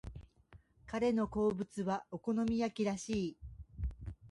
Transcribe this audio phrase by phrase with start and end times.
[0.87, 3.37] 彼の好物はお好み焼きらしい。